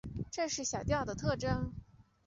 [0.31, 1.75] 这是小调的特征。